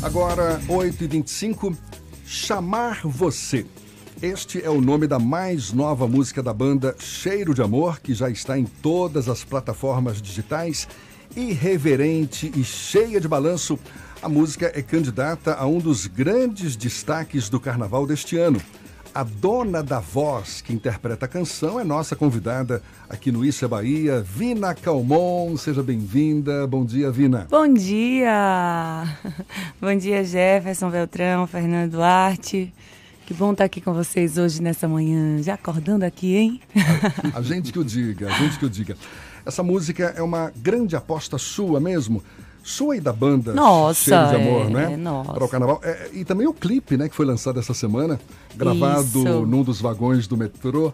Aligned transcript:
Agora, 0.00 0.60
8h25, 0.68 1.76
Chamar 2.24 3.00
Você. 3.02 3.66
Este 4.22 4.62
é 4.62 4.70
o 4.70 4.80
nome 4.80 5.08
da 5.08 5.18
mais 5.18 5.72
nova 5.72 6.06
música 6.06 6.40
da 6.40 6.52
banda 6.54 6.94
Cheiro 7.00 7.52
de 7.52 7.62
Amor, 7.62 7.98
que 8.00 8.14
já 8.14 8.30
está 8.30 8.56
em 8.56 8.64
todas 8.64 9.28
as 9.28 9.42
plataformas 9.42 10.22
digitais. 10.22 10.86
Irreverente 11.36 12.50
e 12.54 12.62
cheia 12.62 13.20
de 13.20 13.26
balanço, 13.26 13.76
a 14.22 14.28
música 14.28 14.70
é 14.72 14.82
candidata 14.82 15.54
a 15.54 15.66
um 15.66 15.78
dos 15.78 16.06
grandes 16.06 16.76
destaques 16.76 17.48
do 17.48 17.58
carnaval 17.58 18.06
deste 18.06 18.36
ano. 18.36 18.62
A 19.18 19.24
dona 19.24 19.82
da 19.82 19.98
voz 19.98 20.60
que 20.60 20.72
interpreta 20.72 21.26
a 21.26 21.28
canção 21.28 21.80
é 21.80 21.82
nossa 21.82 22.14
convidada 22.14 22.80
aqui 23.10 23.32
no 23.32 23.44
Isso 23.44 23.64
é 23.64 23.68
Bahia, 23.68 24.20
Vina 24.20 24.72
Calmon. 24.76 25.56
Seja 25.56 25.82
bem-vinda. 25.82 26.64
Bom 26.68 26.84
dia, 26.84 27.10
Vina. 27.10 27.48
Bom 27.50 27.66
dia. 27.66 29.02
Bom 29.82 29.92
dia, 29.96 30.22
Jefferson 30.22 30.88
Beltrão, 30.88 31.48
Fernando 31.48 31.90
Duarte. 31.90 32.72
Que 33.26 33.34
bom 33.34 33.50
estar 33.50 33.64
aqui 33.64 33.80
com 33.80 33.92
vocês 33.92 34.38
hoje 34.38 34.62
nessa 34.62 34.86
manhã. 34.86 35.42
Já 35.42 35.54
acordando 35.54 36.04
aqui, 36.04 36.36
hein? 36.36 36.60
A, 37.34 37.38
a 37.38 37.42
gente 37.42 37.72
que 37.72 37.78
o 37.80 37.84
diga, 37.84 38.28
a 38.28 38.38
gente 38.38 38.56
que 38.56 38.66
o 38.66 38.70
diga. 38.70 38.96
Essa 39.44 39.64
música 39.64 40.14
é 40.16 40.22
uma 40.22 40.52
grande 40.56 40.94
aposta 40.94 41.38
sua 41.38 41.80
mesmo 41.80 42.22
sua 42.68 42.96
e 42.96 43.00
da 43.00 43.12
banda 43.12 43.54
Nossa, 43.54 44.04
Cheiro 44.04 44.28
de 44.28 44.34
Amor, 44.36 44.66
é, 44.66 44.88
né? 44.88 44.96
Nossa. 44.96 45.32
Para 45.32 45.44
o 45.44 45.48
carnaval. 45.48 45.80
É, 45.82 46.10
e 46.12 46.24
também 46.24 46.46
o 46.46 46.52
clipe, 46.52 46.96
né, 46.96 47.08
que 47.08 47.14
foi 47.14 47.24
lançado 47.24 47.58
essa 47.58 47.72
semana, 47.72 48.20
gravado 48.54 49.06
Isso. 49.06 49.46
num 49.46 49.62
dos 49.62 49.80
vagões 49.80 50.26
do 50.26 50.36
metrô, 50.36 50.92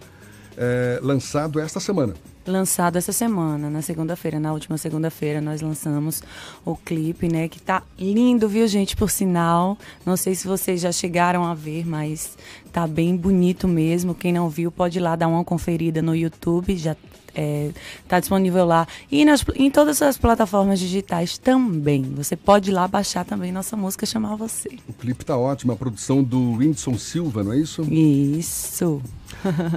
é, 0.57 1.01
lançado 1.03 1.59
esta 1.59 1.81
semana. 1.81 2.15
Lançado 2.47 2.97
essa 2.97 3.11
semana, 3.11 3.69
na 3.71 3.83
segunda-feira, 3.83 4.39
na 4.39 4.53
última 4.53 4.79
segunda-feira, 4.79 5.41
nós 5.41 5.63
lançamos 5.63 6.23
o 6.65 6.77
clipe, 6.77 7.27
né? 7.27 7.49
Que 7.49 7.61
tá 7.61 7.83
lindo, 7.99 8.49
viu, 8.49 8.69
gente? 8.69 8.95
Por 8.95 9.11
sinal. 9.11 9.77
Não 10.07 10.17
sei 10.17 10.35
se 10.35 10.47
vocês 10.47 10.81
já 10.81 10.93
chegaram 10.93 11.45
a 11.45 11.55
ver, 11.55 11.87
mas 11.87 12.37
tá 12.71 12.87
bem 12.87 13.17
bonito 13.17 13.67
mesmo. 13.67 14.15
Quem 14.15 14.33
não 14.33 14.49
viu, 14.49 14.71
pode 14.71 14.99
ir 14.99 15.03
lá 15.03 15.17
dar 15.17 15.27
uma 15.27 15.43
conferida 15.43 16.03
no 16.03 16.15
YouTube. 16.15 16.77
Já 16.77 16.95
é, 17.35 17.71
tá 18.09 18.21
disponível 18.21 18.65
lá. 18.65 18.87
E 19.11 19.25
nas, 19.25 19.45
em 19.57 19.71
todas 19.71 20.01
as 20.03 20.17
plataformas 20.19 20.79
digitais 20.79 21.37
também. 21.39 22.03
Você 22.17 22.37
pode 22.37 22.71
ir 22.71 22.73
lá 22.75 22.87
baixar 22.89 23.25
também 23.25 23.51
nossa 23.53 23.77
música 23.77 24.07
Chamar 24.07 24.37
Você. 24.37 24.71
O 24.89 24.93
clipe 24.93 25.25
tá 25.25 25.37
ótimo, 25.37 25.73
a 25.73 25.77
produção 25.77 26.23
do 26.23 26.53
Whindersson 26.53 26.97
Silva, 26.99 27.43
não 27.43 27.53
é 27.53 27.59
isso? 27.59 27.83
Isso. 27.93 29.03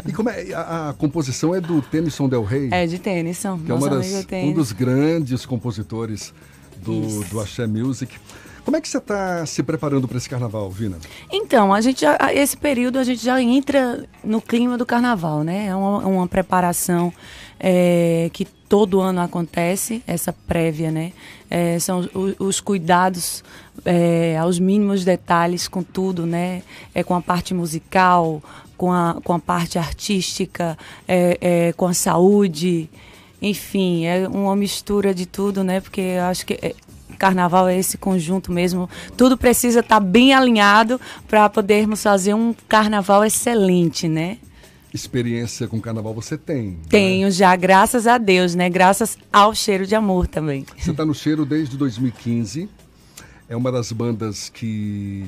E 0.08 0.12
como 0.14 0.30
é? 0.30 0.54
A, 0.54 0.90
a 0.90 0.94
composição 0.94 1.54
é 1.54 1.60
do 1.60 1.82
Tennyson 1.82 2.30
Del 2.30 2.44
Rey, 2.44 2.70
É 2.72 2.86
de 2.86 2.98
são. 3.34 3.58
que 3.60 3.72
é 3.72 3.74
uma 3.74 3.90
das- 3.90 4.26
um 4.32 4.54
dos 4.54 4.72
grandes 4.72 5.46
compositores 5.46 6.34
do, 6.84 6.94
Isso. 7.04 7.24
do 7.32 7.40
Axé 7.40 7.66
Music. 7.68 8.16
Como 8.68 8.76
é 8.76 8.82
que 8.82 8.90
você 8.90 8.98
está 8.98 9.46
se 9.46 9.64
preparando 9.64 10.10
para 10.10 10.18
esse 10.18 10.30
carnaval, 10.30 10.70
Vina? 10.70 10.98
Então, 11.32 11.74
a 11.74 11.80
gente 11.80 12.02
já, 12.02 12.18
esse 12.34 12.58
período 12.58 13.00
a 13.00 13.04
gente 13.06 13.24
já 13.24 13.42
entra 13.42 14.06
no 14.22 14.42
clima 14.42 14.78
do 14.78 14.86
carnaval, 14.86 15.42
né? 15.42 15.68
É 15.68 15.74
uma, 15.74 16.00
uma 16.00 16.28
preparação 16.28 17.14
é, 17.58 18.30
que 18.34 18.44
todo 18.44 19.00
ano 19.00 19.22
acontece, 19.22 20.04
essa 20.06 20.34
prévia, 20.34 20.92
né? 20.92 21.14
É, 21.50 21.80
são 21.80 22.00
os, 22.14 22.36
os 22.38 22.60
cuidados 22.60 23.42
é, 23.86 24.38
aos 24.38 24.60
mínimos 24.60 25.06
detalhes 25.06 25.66
com 25.70 25.82
tudo, 25.82 26.26
né? 26.26 26.62
É 26.94 27.06
com 27.06 27.16
a 27.16 27.22
parte 27.22 27.54
musical, 27.54 28.44
com 28.76 28.92
a, 28.92 29.18
com 29.24 29.32
a 29.32 29.40
parte 29.40 29.80
artística, 29.80 30.78
é, 31.08 31.38
é, 31.40 31.72
com 31.72 31.88
a 31.88 31.94
saúde, 31.94 32.90
enfim, 33.42 34.06
é 34.06 34.28
uma 34.28 34.58
mistura 34.58 35.14
de 35.14 35.26
tudo, 35.26 35.64
né? 35.64 35.80
Porque 35.80 36.18
acho 36.22 36.46
que 36.46 36.56
é- 36.62 36.76
carnaval 37.18 37.68
é 37.68 37.78
esse 37.78 37.98
conjunto 37.98 38.52
mesmo. 38.52 38.90
Tudo 39.16 39.38
precisa 39.38 39.80
estar 39.82 40.00
bem 40.00 40.34
alinhado 40.34 41.00
para 41.28 41.50
podermos 41.50 42.02
fazer 42.02 42.34
um 42.34 42.54
carnaval 42.68 43.26
excelente, 43.26 44.08
né? 44.08 44.38
Experiência 44.94 45.68
com 45.68 45.80
carnaval 45.82 46.14
você 46.14 46.38
tem. 46.38 46.72
né? 46.72 46.78
Tenho 46.90 47.30
já, 47.30 47.56
graças 47.56 48.08
a 48.08 48.18
Deus, 48.18 48.56
né? 48.56 48.70
Graças 48.70 49.18
ao 49.32 49.54
cheiro 49.54 49.86
de 49.86 49.94
amor 49.96 50.28
também. 50.28 50.66
Você 50.78 50.92
está 50.92 51.06
no 51.06 51.14
cheiro 51.14 51.46
desde 51.46 51.78
2015. 51.78 52.70
É 53.50 53.56
uma 53.56 53.72
das 53.72 53.92
bandas 53.92 54.50
que, 54.50 55.26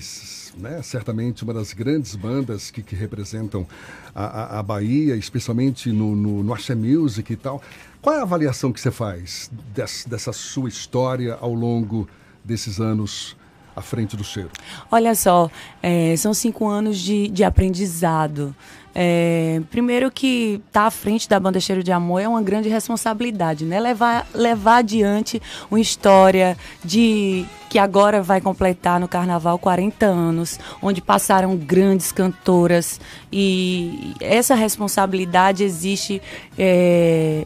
né, 0.57 0.81
certamente 0.81 1.43
uma 1.43 1.53
das 1.53 1.73
grandes 1.73 2.15
bandas 2.15 2.71
que, 2.71 2.81
que 2.81 2.95
representam 2.95 3.65
a, 4.13 4.25
a, 4.25 4.59
a 4.59 4.63
Bahia, 4.63 5.15
especialmente 5.15 5.91
no, 5.91 6.15
no, 6.15 6.43
no 6.43 6.53
Axé 6.53 6.75
Music 6.75 7.31
e 7.31 7.35
tal. 7.35 7.61
Qual 8.01 8.15
é 8.15 8.19
a 8.19 8.23
avaliação 8.23 8.71
que 8.71 8.79
você 8.79 8.91
faz 8.91 9.51
des- 9.73 10.05
dessa 10.07 10.31
sua 10.33 10.69
história 10.69 11.38
ao 11.39 11.53
longo 11.53 12.07
desses 12.43 12.79
anos 12.79 13.35
à 13.79 13.81
frente 13.81 14.16
do 14.16 14.23
cheiro? 14.23 14.50
Olha 14.91 15.16
só, 15.16 15.50
é, 15.81 16.16
são 16.17 16.34
cinco 16.34 16.67
anos 16.67 16.97
de, 17.00 17.28
de 17.29 17.44
aprendizado. 17.44 18.56
É, 18.94 19.62
primeiro 19.69 20.09
que 20.09 20.62
estar 20.67 20.88
à 20.88 20.91
frente 20.91 21.29
da 21.29 21.40
banda 21.40 21.59
Cheiro 21.59 21.84
de 21.84 21.91
Amor 21.91 22.19
é 22.19 22.28
uma 22.28 22.41
grande 22.41 22.68
responsabilidade, 22.69 23.63
né? 23.63 23.79
Levar, 23.79 24.28
levar 24.34 24.78
adiante 24.78 25.41
uma 25.69 25.79
história 25.79 26.57
de 26.84 27.45
que 27.69 27.78
agora 27.78 28.22
vai 28.22 28.41
completar 28.41 29.00
no 29.00 29.07
Carnaval 29.07 29.59
40 29.59 30.06
anos, 30.06 30.59
onde 30.81 31.01
passaram 31.01 31.56
grandes 31.56 32.12
cantoras 32.12 33.00
e 33.31 34.16
essa 34.19 34.56
responsabilidade 34.56 35.63
existe, 35.63 36.19
é, 36.57 37.45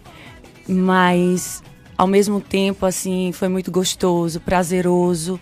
mas 0.68 1.62
ao 1.98 2.08
mesmo 2.08 2.40
tempo 2.40 2.86
assim 2.86 3.32
foi 3.34 3.50
muito 3.50 3.70
gostoso, 3.70 4.40
prazeroso. 4.40 5.40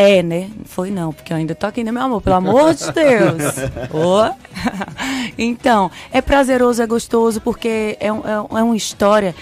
É, 0.00 0.22
né? 0.22 0.48
Foi 0.64 0.92
não, 0.92 1.12
porque 1.12 1.32
eu 1.32 1.36
ainda 1.36 1.56
tô 1.56 1.66
aqui, 1.66 1.82
né, 1.82 1.90
meu 1.90 2.02
amor? 2.02 2.22
Pelo 2.22 2.36
amor 2.36 2.72
de 2.72 2.84
Deus. 2.92 3.42
Ô. 3.92 4.32
Então, 5.36 5.90
é 6.12 6.20
prazeroso, 6.20 6.80
é 6.82 6.86
gostoso, 6.86 7.40
porque 7.40 7.96
é, 8.00 8.06
é 8.06 8.12
um- 8.12 8.22
é 8.58 8.62
uma 8.62 8.76
história 8.76 9.34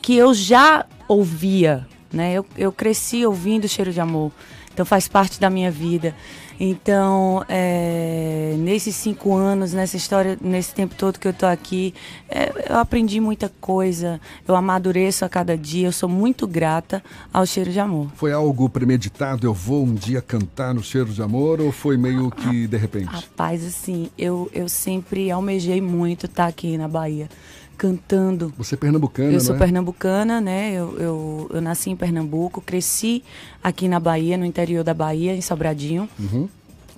que 0.00 0.16
eu 0.16 0.32
já 0.32 0.84
ouvia, 1.08 1.86
né? 2.12 2.32
Eu, 2.34 2.46
eu 2.56 2.70
cresci 2.72 3.26
ouvindo 3.26 3.66
Cheiro 3.68 3.92
de 3.92 4.00
Amor, 4.00 4.30
então 4.72 4.86
faz 4.86 5.08
parte 5.08 5.40
da 5.40 5.50
minha 5.50 5.70
vida. 5.70 6.14
Então, 6.60 7.44
é, 7.48 8.56
nesses 8.58 8.96
cinco 8.96 9.34
anos, 9.34 9.72
nessa 9.72 9.96
história, 9.96 10.36
nesse 10.40 10.74
tempo 10.74 10.94
todo 10.96 11.18
que 11.18 11.28
eu 11.28 11.32
tô 11.32 11.46
aqui, 11.46 11.94
é, 12.28 12.52
eu 12.68 12.78
aprendi 12.78 13.20
muita 13.20 13.50
coisa, 13.60 14.20
eu 14.46 14.56
amadureço 14.56 15.24
a 15.24 15.28
cada 15.28 15.56
dia, 15.56 15.86
eu 15.86 15.92
sou 15.92 16.08
muito 16.08 16.46
grata 16.46 17.02
ao 17.32 17.46
Cheiro 17.46 17.70
de 17.70 17.78
Amor. 17.78 18.08
Foi 18.16 18.32
algo 18.32 18.68
premeditado? 18.68 19.46
Eu 19.46 19.54
vou 19.54 19.84
um 19.84 19.94
dia 19.94 20.20
cantar 20.20 20.74
no 20.74 20.82
cheiro 20.82 21.10
de 21.10 21.22
amor 21.22 21.60
ou 21.60 21.70
foi 21.70 21.96
meio 21.96 22.30
que 22.30 22.66
de 22.66 22.76
repente? 22.76 23.06
Rapaz, 23.06 23.64
assim, 23.64 24.10
eu, 24.18 24.50
eu 24.52 24.68
sempre 24.68 25.30
almejei 25.30 25.80
muito 25.80 26.26
estar 26.26 26.46
aqui 26.46 26.76
na 26.76 26.88
Bahia, 26.88 27.28
cantando. 27.78 28.52
Você 28.58 28.74
é 28.74 28.78
pernambucana, 28.78 29.32
Eu 29.32 29.40
sou 29.40 29.54
é? 29.54 29.58
pernambucana, 29.58 30.40
né? 30.40 30.72
Eu, 30.72 30.98
eu, 30.98 31.50
eu 31.54 31.60
nasci 31.60 31.90
em 31.90 31.96
Pernambuco, 31.96 32.60
cresci 32.60 33.22
aqui 33.62 33.86
na 33.86 34.00
Bahia, 34.00 34.36
no 34.36 34.44
interior 34.44 34.82
da 34.82 34.92
Bahia, 34.92 35.34
em 35.34 35.40
Sobradinho. 35.40 36.08
Uhum. 36.18 36.48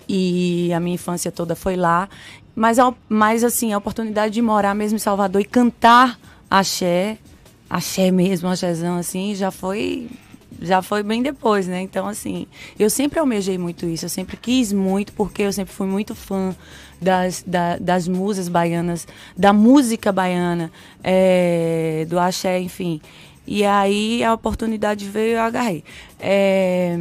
E 0.08 0.72
a 0.72 0.80
minha 0.80 0.94
infância 0.94 1.30
toda 1.30 1.54
foi 1.54 1.76
lá. 1.76 2.08
Mas, 2.56 2.78
mas 3.08 3.44
assim, 3.44 3.72
a 3.72 3.78
oportunidade 3.78 4.34
de 4.34 4.42
morar 4.42 4.74
mesmo 4.74 4.96
em 4.96 4.98
Salvador 4.98 5.42
e 5.42 5.44
cantar 5.44 6.18
axé, 6.50 7.18
axé 7.68 8.10
mesmo, 8.10 8.48
axézão, 8.48 8.96
assim, 8.96 9.34
já 9.34 9.50
foi 9.50 10.08
já 10.60 10.82
foi 10.82 11.02
bem 11.02 11.22
depois, 11.22 11.66
né? 11.66 11.80
Então, 11.80 12.06
assim, 12.06 12.46
eu 12.78 12.90
sempre 12.90 13.18
almejei 13.18 13.56
muito 13.58 13.86
isso, 13.86 14.04
eu 14.04 14.08
sempre 14.10 14.36
quis 14.36 14.72
muito, 14.72 15.12
porque 15.14 15.42
eu 15.42 15.52
sempre 15.52 15.72
fui 15.72 15.86
muito 15.86 16.14
fã 16.14 16.54
das, 17.00 17.42
da- 17.46 17.76
das 17.78 18.06
musas 18.06 18.48
baianas, 18.48 19.06
da 19.36 19.52
música 19.52 20.12
baiana, 20.12 20.70
é, 21.02 22.06
do 22.08 22.18
axé, 22.18 22.60
enfim. 22.60 23.00
E 23.46 23.64
aí 23.64 24.22
a 24.22 24.34
oportunidade 24.34 25.08
veio 25.08 25.30
e 25.30 25.34
eu 25.34 25.40
agarrei. 25.40 25.82
É, 26.20 26.96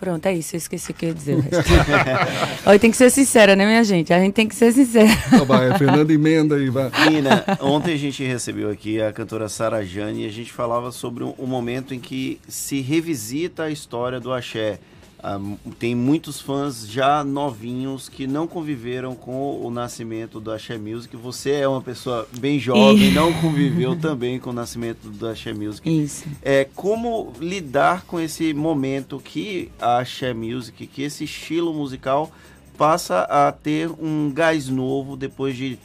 Pronto, 0.00 0.24
é 0.24 0.32
isso, 0.32 0.56
eu 0.56 0.58
esqueci 0.58 0.92
o 0.92 0.94
que 0.94 1.04
eu 1.04 1.08
ia 1.10 1.14
dizer. 1.14 1.36
o 1.36 1.40
resto. 1.40 1.70
Olha, 2.64 2.78
tem 2.78 2.90
que 2.90 2.96
ser 2.96 3.10
sincera, 3.10 3.54
né, 3.54 3.66
minha 3.66 3.84
gente? 3.84 4.10
A 4.14 4.18
gente 4.18 4.32
tem 4.32 4.48
que 4.48 4.54
ser 4.54 4.72
sincera. 4.72 5.10
Tá 5.30 5.44
bom, 5.44 5.78
Fernanda 5.78 6.10
emenda 6.10 6.58
e 6.58 6.70
vai. 6.70 6.90
Nina, 7.10 7.44
ontem 7.60 7.92
a 7.92 7.98
gente 7.98 8.24
recebeu 8.24 8.70
aqui 8.70 9.00
a 9.00 9.12
cantora 9.12 9.46
Sara 9.46 9.84
Jane 9.84 10.24
e 10.24 10.26
a 10.26 10.32
gente 10.32 10.50
falava 10.50 10.90
sobre 10.90 11.22
um, 11.22 11.34
um 11.38 11.46
momento 11.46 11.94
em 11.94 12.00
que 12.00 12.40
se 12.48 12.80
revisita 12.80 13.64
a 13.64 13.70
história 13.70 14.18
do 14.18 14.32
axé. 14.32 14.78
M- 15.24 15.56
tem 15.78 15.94
muitos 15.94 16.40
fãs 16.40 16.86
já 16.88 17.22
novinhos 17.22 18.08
que 18.08 18.26
não 18.26 18.46
conviveram 18.46 19.14
com 19.14 19.60
o 19.64 19.70
nascimento 19.70 20.40
do 20.40 20.50
Axé 20.50 20.78
Music. 20.78 21.16
Você 21.16 21.50
é 21.52 21.68
uma 21.68 21.80
pessoa 21.82 22.26
bem 22.38 22.58
jovem, 22.58 23.10
E- 23.10 23.12
não 23.12 23.32
conviveu 23.34 23.94
também 23.96 24.38
com 24.38 24.50
o 24.50 24.52
nascimento 24.52 25.08
do 25.08 25.26
Axé 25.28 25.52
Music. 25.52 25.88
Isso. 25.90 26.24
É, 26.42 26.66
como 26.74 27.32
lidar 27.40 28.04
com 28.06 28.18
esse 28.20 28.54
momento 28.54 29.20
que 29.22 29.70
a 29.80 29.98
Axé 29.98 30.32
Music, 30.32 30.86
que 30.86 31.02
esse 31.02 31.24
estilo 31.24 31.72
musical 31.74 32.30
passa 32.78 33.20
a 33.24 33.52
ter 33.52 33.90
um 34.00 34.30
gás 34.32 34.68
novo 34.68 35.14
depois 35.16 35.54
de 35.56 35.78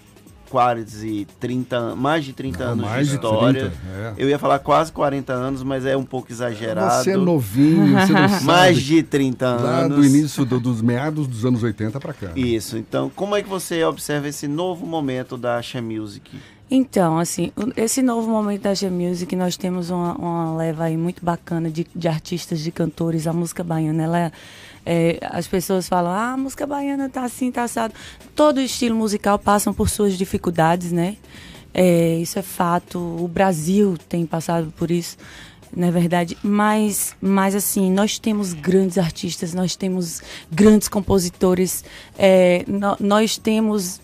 quase 0.59 1.27
30, 1.37 1.97
mais 1.97 2.23
de 2.23 2.31
30 2.31 2.73
Não, 2.75 2.87
anos 2.87 3.07
de 3.09 3.15
história. 3.15 3.71
30, 3.71 3.75
é. 3.93 4.13
Eu 4.23 4.29
ia 4.29 4.39
falar 4.39 4.59
quase 4.59 4.89
40 4.89 5.33
anos, 5.33 5.63
mas 5.63 5.85
é 5.85 5.97
um 5.97 6.05
pouco 6.05 6.31
exagerado. 6.31 7.03
Você 7.03 7.11
é 7.11 7.17
novinho, 7.17 7.99
você 7.99 8.13
não 8.13 8.29
sabe. 8.29 8.43
mais 8.45 8.81
de 8.81 9.03
30 9.03 9.45
anos. 9.45 9.63
Lá 9.63 9.87
do 9.89 10.05
início 10.05 10.45
do- 10.45 10.59
dos 10.61 10.81
meados 10.81 11.27
dos 11.27 11.43
anos 11.43 11.61
80 11.61 11.99
para 11.99 12.13
cá. 12.13 12.31
Isso. 12.37 12.77
Então, 12.77 13.11
como 13.13 13.35
é 13.35 13.43
que 13.43 13.49
você 13.49 13.83
observa 13.83 14.29
esse 14.29 14.47
novo 14.47 14.85
momento 14.85 15.35
da 15.35 15.57
Axé 15.57 15.81
Music? 15.81 16.31
Então, 16.69 17.19
assim, 17.19 17.51
esse 17.77 18.01
novo 18.01 18.27
momento 18.29 18.63
da 18.63 18.73
G-Music, 18.73 19.35
nós 19.35 19.55
temos 19.55 19.91
uma, 19.91 20.15
uma 20.15 20.57
leva 20.57 20.85
aí 20.85 20.97
muito 20.97 21.23
bacana 21.23 21.69
de, 21.69 21.85
de 21.95 22.07
artistas, 22.07 22.59
de 22.59 22.71
cantores. 22.71 23.27
A 23.27 23.33
música 23.33 23.63
baiana, 23.63 24.03
ela 24.03 24.31
é, 24.83 25.19
as 25.31 25.47
pessoas 25.47 25.87
falam, 25.87 26.11
ah, 26.11 26.33
a 26.33 26.37
música 26.37 26.65
baiana 26.65 27.07
tá 27.07 27.23
assim, 27.23 27.51
tá 27.51 27.63
assado. 27.63 27.93
Todo 28.35 28.59
estilo 28.59 28.95
musical 28.95 29.37
passa 29.37 29.71
por 29.73 29.89
suas 29.89 30.17
dificuldades, 30.17 30.91
né? 30.91 31.17
É, 31.71 32.15
isso 32.17 32.39
é 32.39 32.41
fato. 32.41 32.97
O 32.99 33.27
Brasil 33.27 33.95
tem 34.09 34.25
passado 34.25 34.73
por 34.75 34.89
isso, 34.89 35.17
não 35.75 35.87
é 35.87 35.91
verdade? 35.91 36.35
Mas, 36.41 37.15
mas 37.21 37.53
assim, 37.53 37.91
nós 37.91 38.17
temos 38.17 38.53
grandes 38.53 38.97
artistas, 38.97 39.53
nós 39.53 39.75
temos 39.75 40.21
grandes 40.51 40.87
compositores, 40.87 41.83
é, 42.17 42.63
no- 42.67 42.97
nós 42.99 43.37
temos 43.37 43.99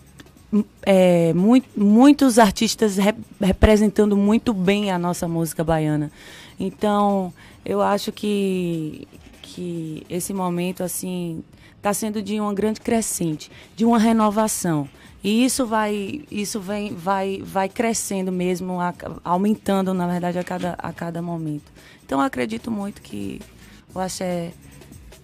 é, 0.82 1.32
mui- 1.32 1.62
muitos 1.76 2.38
artistas 2.38 2.96
rep- 2.96 3.18
representando 3.40 4.16
muito 4.16 4.52
bem 4.52 4.90
a 4.90 4.98
nossa 4.98 5.26
música 5.28 5.62
baiana. 5.64 6.10
Então, 6.58 7.32
eu 7.64 7.80
acho 7.80 8.12
que, 8.12 9.06
que 9.40 10.04
esse 10.08 10.32
momento 10.34 10.82
assim 10.82 11.42
está 11.76 11.92
sendo 11.92 12.22
de 12.22 12.38
uma 12.40 12.54
grande 12.54 12.80
crescente, 12.80 13.50
de 13.74 13.84
uma 13.84 13.98
renovação. 13.98 14.88
E 15.24 15.44
isso 15.44 15.66
vai, 15.66 16.22
isso 16.30 16.60
vem, 16.60 16.92
vai, 16.94 17.40
vai 17.44 17.68
crescendo 17.68 18.30
mesmo, 18.32 18.80
a- 18.80 18.94
aumentando, 19.24 19.94
na 19.94 20.06
verdade, 20.06 20.38
a 20.38 20.44
cada, 20.44 20.74
a 20.78 20.92
cada 20.92 21.22
momento. 21.22 21.70
Então, 22.04 22.18
eu 22.20 22.24
acredito 22.26 22.70
muito 22.70 23.00
que 23.00 23.40
o 23.94 23.98
axé 24.00 24.52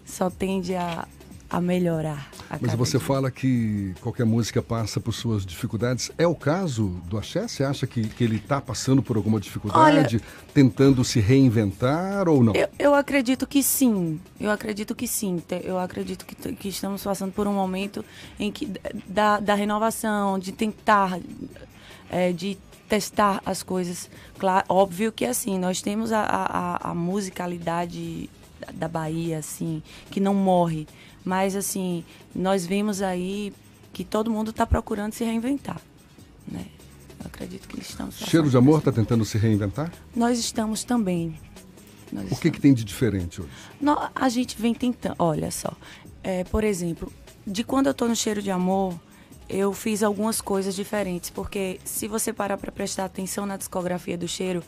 só 0.06 0.30
tende 0.30 0.74
a, 0.74 1.06
a 1.50 1.60
melhorar. 1.60 2.30
A 2.50 2.58
Mas 2.60 2.72
você 2.74 2.98
dia. 2.98 3.06
fala 3.06 3.30
que 3.30 3.94
qualquer 4.00 4.24
música 4.24 4.62
passa 4.62 4.98
por 5.00 5.12
suas 5.12 5.44
dificuldades. 5.44 6.10
É 6.16 6.26
o 6.26 6.34
caso 6.34 6.88
do 7.06 7.18
Axé? 7.18 7.46
Você 7.46 7.62
acha 7.62 7.86
que, 7.86 8.08
que 8.08 8.24
ele 8.24 8.36
está 8.36 8.60
passando 8.60 9.02
por 9.02 9.16
alguma 9.16 9.38
dificuldade, 9.38 10.20
tentando 10.54 11.04
se 11.04 11.20
reinventar 11.20 12.28
ou 12.28 12.42
não? 12.42 12.54
Eu, 12.54 12.68
eu 12.78 12.94
acredito 12.94 13.46
que 13.46 13.62
sim. 13.62 14.18
Eu 14.40 14.50
acredito 14.50 14.94
que 14.94 15.06
sim. 15.06 15.42
Eu 15.62 15.78
acredito 15.78 16.24
que, 16.24 16.34
que 16.54 16.68
estamos 16.68 17.02
passando 17.04 17.32
por 17.32 17.46
um 17.46 17.52
momento 17.52 18.04
em 18.38 18.50
que 18.50 18.66
da, 19.06 19.38
da 19.40 19.54
renovação, 19.54 20.38
de 20.38 20.52
tentar, 20.52 21.18
é, 22.10 22.32
de 22.32 22.56
testar 22.88 23.42
as 23.44 23.62
coisas. 23.62 24.08
Claro, 24.38 24.64
óbvio 24.70 25.12
que 25.12 25.26
assim, 25.26 25.58
nós 25.58 25.82
temos 25.82 26.10
a, 26.12 26.20
a, 26.22 26.90
a- 26.90 26.94
musicalidade 26.94 28.30
da- 28.60 28.72
da 28.72 28.88
Bahia, 28.88 29.38
assim, 29.38 29.82
que 30.10 30.18
não 30.20 30.32
morre. 30.34 30.86
Mas 31.28 31.54
assim, 31.54 32.02
nós 32.34 32.64
vemos 32.64 33.02
aí 33.02 33.52
que 33.92 34.02
todo 34.02 34.30
mundo 34.30 34.50
está 34.50 34.66
procurando 34.66 35.12
se 35.12 35.22
reinventar. 35.24 35.78
Né? 36.50 36.64
Eu 37.20 37.26
acredito 37.26 37.68
que 37.68 37.78
estamos 37.82 38.16
Cheiro 38.16 38.48
de 38.48 38.56
Amor 38.56 38.78
está 38.78 38.90
tentando 38.90 39.26
se 39.26 39.36
reinventar? 39.36 39.92
Nós 40.16 40.38
estamos 40.38 40.84
também. 40.84 41.38
Nós 42.10 42.32
O 42.32 42.36
que, 42.40 42.50
que 42.50 42.58
tem 42.58 42.72
de 42.72 42.82
diferente 42.82 43.42
hoje? 43.42 43.50
nó- 43.78 44.08
a 44.14 44.28
gente 44.30 44.56
vem 44.58 44.72
tentando. 44.72 45.16
Olha 45.18 45.50
só. 45.50 45.70
é, 46.22 46.44
por 46.44 46.64
exemplo, 46.64 47.12
de 47.46 47.62
quando 47.62 47.88
eu 47.88 47.94
tô 47.94 48.08
no 48.08 48.16
cheiro 48.16 48.40
de 48.40 48.50
amor, 48.50 48.98
eu 49.50 49.74
fiz 49.74 50.02
algumas 50.02 50.40
coisas 50.40 50.74
diferentes. 50.74 51.28
Porque 51.28 51.78
se 51.84 52.08
você 52.08 52.32
parar 52.32 52.56
para 52.56 52.72
prestar 52.72 53.04
atenção 53.04 53.44
na 53.44 53.58
discografia 53.58 54.16
do 54.16 54.26
cheiro, 54.26 54.62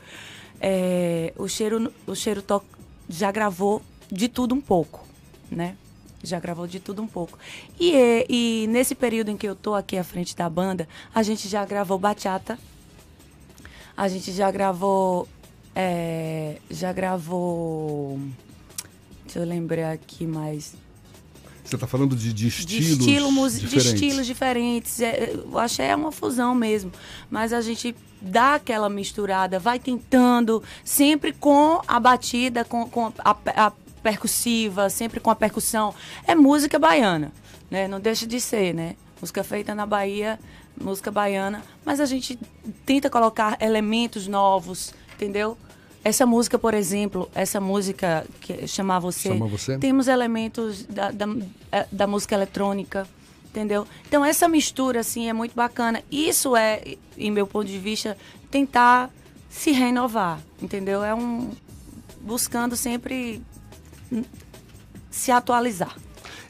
é, 0.60 1.32
o 1.38 1.48
cheiro, 1.48 1.90
o 2.06 2.14
cheiro 2.14 2.42
to- 2.42 2.62
já 3.08 3.32
gravou 3.32 3.80
de 4.12 4.28
tudo 4.28 4.54
um 4.54 4.60
pouco, 4.60 5.06
né? 5.50 5.74
Já 6.22 6.38
gravou 6.38 6.66
de 6.66 6.78
tudo 6.80 7.00
um 7.02 7.06
pouco. 7.06 7.38
E, 7.78 8.26
e 8.28 8.66
nesse 8.68 8.94
período 8.94 9.30
em 9.30 9.36
que 9.36 9.48
eu 9.48 9.56
tô 9.56 9.74
aqui 9.74 9.96
à 9.96 10.04
frente 10.04 10.36
da 10.36 10.48
banda, 10.50 10.86
a 11.14 11.22
gente 11.22 11.48
já 11.48 11.64
gravou 11.64 11.98
bachata, 11.98 12.58
a 13.96 14.06
gente 14.08 14.30
já 14.32 14.50
gravou. 14.50 15.26
é, 15.74 16.56
já 16.70 16.92
gravou. 16.92 18.18
Deixa 19.24 19.38
eu 19.38 19.46
lembrar 19.46 19.92
aqui 19.92 20.26
mais. 20.26 20.74
Você 21.64 21.76
está 21.76 21.86
falando 21.86 22.16
de, 22.16 22.32
de 22.32 22.34
De, 22.34 22.48
estilos 22.48 22.98
estilo, 22.98 23.30
musi- 23.32 23.60
de 23.60 23.66
diferentes. 23.66 23.92
estilos 24.02 24.26
diferentes. 24.26 25.00
É, 25.00 25.32
eu 25.34 25.58
acho 25.58 25.76
que 25.76 25.82
é 25.82 25.94
uma 25.94 26.10
fusão 26.10 26.54
mesmo. 26.54 26.90
Mas 27.30 27.52
a 27.52 27.60
gente 27.60 27.94
dá 28.20 28.56
aquela 28.56 28.88
misturada, 28.88 29.58
vai 29.58 29.78
tentando, 29.78 30.62
sempre 30.84 31.32
com 31.32 31.80
a 31.86 32.00
batida, 32.00 32.64
com, 32.64 32.88
com 32.90 33.12
a, 33.24 33.36
a 33.66 33.72
percussiva, 34.02 34.90
sempre 34.90 35.20
com 35.20 35.30
a 35.30 35.36
percussão. 35.36 35.94
É 36.26 36.34
música 36.34 36.78
baiana, 36.78 37.32
né? 37.70 37.86
Não 37.88 38.00
deixa 38.00 38.26
de 38.26 38.40
ser, 38.40 38.74
né? 38.74 38.96
Música 39.20 39.44
feita 39.44 39.74
na 39.74 39.86
Bahia, 39.86 40.38
música 40.80 41.10
baiana. 41.10 41.62
Mas 41.84 42.00
a 42.00 42.06
gente 42.06 42.38
tenta 42.84 43.10
colocar 43.10 43.56
elementos 43.60 44.26
novos, 44.26 44.94
entendeu? 45.14 45.56
Essa 46.02 46.24
música, 46.24 46.58
por 46.58 46.72
exemplo, 46.72 47.30
essa 47.34 47.60
música 47.60 48.26
que 48.40 48.66
chama 48.66 48.98
você, 48.98 49.28
Chama 49.28 49.46
Você? 49.48 49.76
temos 49.78 50.08
elementos 50.08 50.84
da, 50.86 51.10
da, 51.10 51.26
eh, 51.70 51.86
da 51.92 52.06
música 52.06 52.34
eletrônica, 52.34 53.06
entendeu? 53.44 53.86
Então 54.08 54.24
essa 54.24 54.48
mistura 54.48 55.00
assim 55.00 55.28
é 55.28 55.34
muito 55.34 55.54
bacana. 55.54 56.02
Isso 56.10 56.56
é, 56.56 56.96
em 57.18 57.30
meu 57.30 57.46
ponto 57.46 57.66
de 57.66 57.78
vista, 57.78 58.16
tentar 58.50 59.10
se 59.50 59.72
renovar, 59.72 60.40
entendeu? 60.62 61.04
É 61.04 61.14
um 61.14 61.50
buscando 62.22 62.76
sempre 62.76 63.42
se 65.10 65.30
atualizar, 65.32 65.96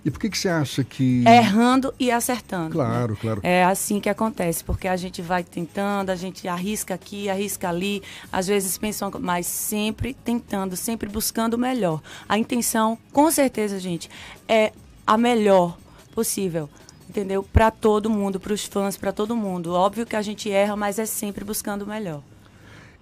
E 0.05 0.11
por 0.11 0.19
que, 0.19 0.31
que 0.31 0.39
você 0.39 0.49
acha 0.49 0.83
que. 0.85 1.25
errando 1.27 1.93
e 1.99 2.11
acertando. 2.11 2.73
Claro, 2.73 3.13
né? 3.13 3.19
claro. 3.21 3.41
É 3.43 3.65
assim 3.65 4.01
que 4.01 4.09
acontece, 4.09 4.65
porque 4.65 4.89
a 4.89 4.97
gente 4.97 5.21
vai 5.21 5.43
tentando, 5.45 6.11
a 6.11 6.17
gente 6.17 6.49
arrisca 6.49 6.95
aqui, 6.95 7.29
arrisca 7.29 7.69
ali, 7.69 8.03
às 8.33 8.47
vezes 8.47 8.79
pensam, 8.79 9.11
mas 9.21 9.47
sempre 9.47 10.15
tentando, 10.15 10.77
sempre 10.77 11.09
buscando 11.09 11.55
o 11.55 11.59
melhor. 11.59 12.01
A 12.29 12.39
intenção, 12.39 12.97
com 13.13 13.31
certeza, 13.31 13.79
gente, 13.79 14.09
é 14.49 14.73
a 15.07 15.19
melhor 15.19 15.77
possível. 16.15 16.69
Entendeu? 17.09 17.43
Para 17.43 17.73
todo 17.73 18.09
mundo, 18.09 18.39
para 18.39 18.53
os 18.53 18.65
fãs, 18.65 18.97
para 18.97 19.11
todo 19.11 19.35
mundo. 19.35 19.73
Óbvio 19.75 20.07
que 20.07 20.15
a 20.15 20.23
gente 20.23 20.49
erra, 20.49 20.77
mas 20.77 20.97
é 20.97 21.05
sempre 21.05 21.45
buscando 21.45 21.83
o 21.83 21.87
melhor. 21.87 22.23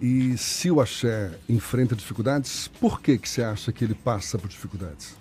E 0.01 0.37
se 0.39 0.71
o 0.71 0.81
Axé 0.81 1.33
enfrenta 1.49 1.97
dificuldades, 1.97 2.69
por 2.81 3.01
que, 3.01 3.19
que 3.19 3.29
você 3.29 3.43
acha 3.43 3.73
que 3.73 3.85
ele 3.85 3.95
passa 3.95 4.39
por 4.39 4.49
dificuldades? 4.49 5.17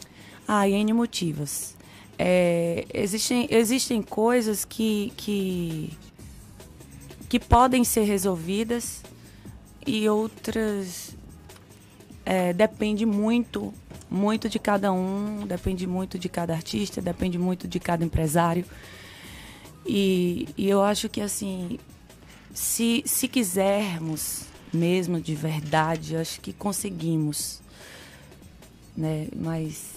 Ah, 0.48 0.70
N 0.70 0.94
motivos. 0.94 1.76
É, 2.18 2.86
existem, 2.94 3.48
existem 3.50 4.02
coisas 4.02 4.66
que, 4.66 5.12
que, 5.18 5.98
que 7.28 7.40
podem 7.40 7.84
ser 7.84 8.04
resolvidas 8.04 9.04
e 9.86 10.08
outras 10.10 11.16
é, 12.26 12.54
depende 12.54 13.06
muito, 13.06 13.74
muito 14.10 14.50
de 14.50 14.60
cada 14.60 14.92
um, 14.92 15.46
depende 15.48 15.88
muito 15.88 16.20
de 16.20 16.30
cada 16.30 16.54
artista, 16.54 17.02
depende 17.02 17.38
muito 17.38 17.68
de 17.68 17.80
cada 17.80 18.04
empresário. 18.04 18.66
E, 19.86 20.50
e 20.58 20.70
eu 20.70 20.84
acho 20.84 21.08
que 21.08 21.22
assim, 21.22 21.80
se, 22.54 23.04
se 23.06 23.28
quisermos 23.28 24.47
mesmo 24.74 25.20
de 25.22 25.36
verdade, 25.36 26.16
acho 26.16 26.40
que 26.42 26.52
conseguimos. 26.54 27.62
Né? 28.96 29.28
Mas 29.36 29.96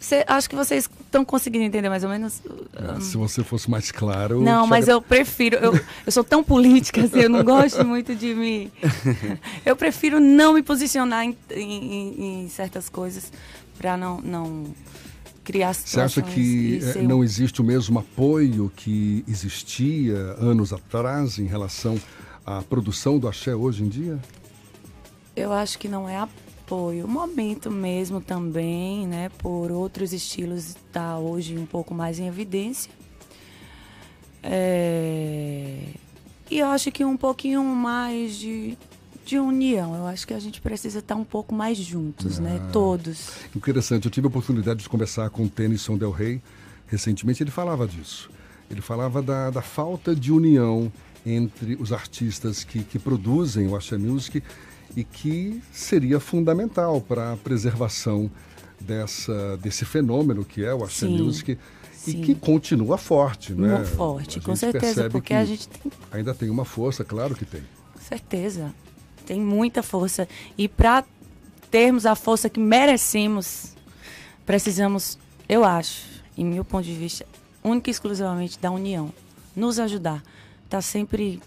Cê- 0.00 0.24
acho 0.28 0.48
que 0.48 0.54
vocês 0.54 0.88
estão 1.04 1.24
conseguindo 1.24 1.64
entender 1.64 1.88
mais 1.88 2.04
ou 2.04 2.08
menos. 2.08 2.40
Ah, 2.76 3.00
se 3.00 3.16
você 3.16 3.42
fosse 3.42 3.68
mais 3.68 3.90
claro. 3.90 4.40
Não, 4.40 4.64
mas 4.64 4.84
agra- 4.84 4.94
eu 4.94 5.02
prefiro. 5.02 5.56
Eu, 5.56 5.80
eu 6.06 6.12
sou 6.12 6.22
tão 6.22 6.42
política, 6.42 7.02
assim, 7.02 7.18
eu 7.18 7.28
não 7.28 7.42
gosto 7.42 7.84
muito 7.84 8.14
de 8.14 8.32
me. 8.32 8.72
Eu 9.66 9.74
prefiro 9.74 10.20
não 10.20 10.54
me 10.54 10.62
posicionar 10.62 11.24
em, 11.24 11.36
em- 11.50 12.44
em- 12.44 12.48
certas 12.48 12.88
coisas 12.88 13.32
para 13.76 13.96
não, 13.96 14.20
não 14.20 14.66
criar 15.42 15.74
Você 15.74 16.00
acha 16.00 16.22
que 16.22 16.80
ser 16.80 17.02
não 17.02 17.24
existe 17.24 17.60
o 17.60 17.64
mesmo 17.64 17.98
apoio 17.98 18.70
que 18.76 19.24
existia 19.26 20.14
anos 20.38 20.72
atrás 20.72 21.38
em 21.40 21.46
relação 21.46 22.00
à 22.48 22.62
produção 22.62 23.18
do 23.18 23.28
axé 23.28 23.54
hoje 23.54 23.84
em 23.84 23.88
dia? 23.88 24.18
Eu 25.36 25.52
acho 25.52 25.78
que 25.78 25.86
não 25.88 26.08
é 26.08 26.16
apoio. 26.16 27.04
O 27.04 27.08
momento 27.08 27.70
mesmo 27.70 28.20
também, 28.22 29.06
né? 29.06 29.28
Por 29.38 29.70
outros 29.70 30.12
estilos 30.14 30.70
está 30.70 31.18
hoje 31.18 31.58
um 31.58 31.66
pouco 31.66 31.94
mais 31.94 32.18
em 32.18 32.26
evidência. 32.26 32.90
É, 34.42 35.78
E 36.50 36.58
eu 36.58 36.68
acho 36.68 36.90
que 36.90 37.04
um 37.04 37.16
pouquinho 37.16 37.62
mais 37.62 38.36
de, 38.36 38.78
de 39.26 39.38
união. 39.38 39.94
Eu 39.94 40.06
acho 40.06 40.26
que 40.26 40.32
a 40.32 40.38
gente 40.40 40.60
precisa 40.60 41.00
estar 41.00 41.16
um 41.16 41.24
pouco 41.24 41.54
mais 41.54 41.76
juntos, 41.76 42.38
né? 42.38 42.58
Todos. 42.72 43.32
Interessante, 43.54 44.06
eu 44.06 44.10
tive 44.10 44.26
a 44.26 44.30
oportunidade 44.30 44.82
de 44.82 44.88
conversar 44.88 45.28
com 45.28 45.44
o 45.44 45.48
Tennyson 45.48 45.98
Del 45.98 46.10
Rey 46.10 46.40
recentemente, 46.86 47.42
ele 47.42 47.50
falava 47.50 47.86
disso, 47.86 48.30
ele 48.70 48.80
falava 48.80 49.20
da, 49.20 49.50
da 49.50 49.60
falta 49.60 50.16
de 50.16 50.32
união 50.32 50.90
entre 51.34 51.76
os 51.76 51.92
artistas 51.92 52.64
que, 52.64 52.82
que 52.82 52.98
produzem 52.98 53.68
o 53.68 53.76
Axé 53.76 53.98
Music 53.98 54.42
e 54.96 55.04
que 55.04 55.62
seria 55.72 56.18
fundamental 56.18 57.00
para 57.00 57.32
a 57.32 57.36
preservação 57.36 58.30
dessa, 58.80 59.56
desse 59.58 59.84
fenômeno 59.84 60.44
que 60.44 60.64
é 60.64 60.74
o 60.74 60.82
Axé 60.82 61.06
Sim, 61.06 61.18
Music 61.18 61.58
e 62.06 62.10
sim. 62.12 62.22
que 62.22 62.34
continua 62.34 62.96
forte, 62.96 63.52
né? 63.52 63.84
Forte, 63.84 64.40
com 64.40 64.56
certeza, 64.56 65.10
porque 65.10 65.28
que 65.28 65.34
a 65.34 65.44
gente 65.44 65.68
tem 65.68 65.92
ainda 66.10 66.34
tem 66.34 66.48
uma 66.48 66.64
força, 66.64 67.04
claro 67.04 67.34
que 67.34 67.44
tem. 67.44 67.62
certeza, 68.00 68.72
tem 69.26 69.40
muita 69.40 69.82
força. 69.82 70.26
E 70.56 70.68
para 70.68 71.04
termos 71.70 72.06
a 72.06 72.14
força 72.14 72.48
que 72.48 72.60
merecemos, 72.60 73.74
precisamos, 74.46 75.18
eu 75.48 75.64
acho, 75.64 76.06
em 76.36 76.44
meu 76.44 76.64
ponto 76.64 76.84
de 76.84 76.94
vista, 76.94 77.26
única 77.62 77.90
e 77.90 77.92
exclusivamente 77.92 78.58
da 78.58 78.70
união. 78.70 79.12
Nos 79.54 79.78
ajudar. 79.78 80.22
Tá 80.68 80.80
sempre 80.82 81.40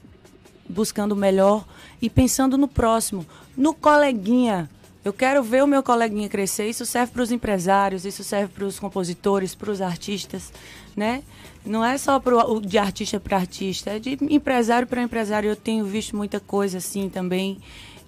buscando 0.67 1.11
o 1.11 1.15
melhor 1.15 1.65
e 2.01 2.09
pensando 2.09 2.57
no 2.57 2.67
próximo, 2.67 3.25
no 3.55 3.73
coleguinha. 3.73 4.69
Eu 5.03 5.11
quero 5.11 5.41
ver 5.41 5.63
o 5.63 5.67
meu 5.67 5.81
coleguinha 5.81 6.29
crescer. 6.29 6.69
Isso 6.69 6.85
serve 6.85 7.11
para 7.11 7.23
os 7.23 7.31
empresários, 7.31 8.05
isso 8.05 8.23
serve 8.23 8.53
para 8.53 8.65
os 8.65 8.79
compositores, 8.79 9.55
para 9.55 9.71
os 9.71 9.81
artistas, 9.81 10.51
né? 10.95 11.23
Não 11.65 11.83
é 11.83 11.97
só 11.97 12.19
pro, 12.19 12.59
de 12.61 12.77
artista 12.77 13.19
para 13.19 13.37
artista, 13.37 13.91
é 13.91 13.99
de 13.99 14.17
empresário 14.29 14.87
para 14.87 15.01
empresário. 15.01 15.49
Eu 15.49 15.55
tenho 15.55 15.85
visto 15.85 16.15
muita 16.15 16.39
coisa 16.39 16.77
assim 16.77 17.09
também, 17.09 17.59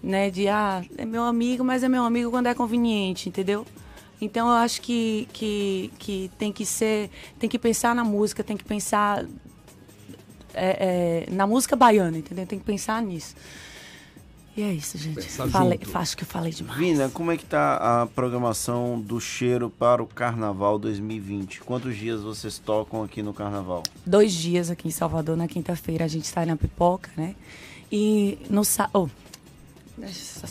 né? 0.01 0.29
De 0.29 0.48
ah, 0.48 0.84
é 0.98 1.05
meu 1.05 1.24
amigo, 1.24 1.63
mas 1.63 1.84
é 1.84 1.89
meu 1.89 2.03
amigo 2.03 2.29
quando 2.29 2.48
é 2.48 2.53
conveniente, 2.53 3.27
entendeu? 3.27 3.65
Então 4.22 4.48
eu 4.48 4.53
acho 4.53 4.82
que, 4.82 5.27
que, 5.34 5.91
que 6.00 6.32
tem 6.38 6.51
que 6.51 6.65
ser, 6.65 7.10
tem 7.38 7.50
que 7.50 7.60
pensar 7.60 7.93
na 7.93 8.03
música, 8.03 8.43
tem 8.43 8.55
que 8.55 8.63
pensar 8.63 9.25
é, 10.53 11.25
é, 11.29 11.33
na 11.33 11.48
música 11.48 11.75
baiana, 11.75 12.17
entendeu? 12.17 12.45
Tem 12.45 12.60
que 12.60 12.65
pensar 12.65 13.01
nisso. 13.01 13.36
E 14.55 14.62
é 14.62 14.72
isso, 14.72 15.00
gente. 15.00 15.22
Falei, 15.50 15.79
acho 15.95 16.15
que 16.15 16.24
eu 16.24 16.27
falei 16.27 16.51
demais. 16.51 16.77
Vina, 16.77 17.10
como 17.10 17.31
é 17.31 17.38
que 17.38 17.43
tá 17.43 18.03
a 18.03 18.05
programação 18.05 19.00
do 19.00 19.19
cheiro 19.19 19.67
para 19.67 20.01
o 20.03 20.05
Carnaval 20.05 20.77
2020? 20.77 21.62
Quantos 21.62 21.98
dias 21.98 22.22
vocês 22.22 22.60
tocam 22.60 23.01
aqui 23.03 23.24
no 23.24 23.33
Carnaval? 23.33 23.81
Dois 24.05 24.31
dias 24.31 24.69
aqui 24.69 24.88
em 24.88 24.91
Salvador, 24.91 25.36
na 25.36 25.48
quinta-feira, 25.48 26.05
a 26.05 26.07
gente 26.07 26.27
sai 26.27 26.45
na 26.45 26.55
pipoca, 26.55 27.10
né? 27.17 27.33
E 27.91 28.38
no 28.48 28.63
sábado. 28.63 29.10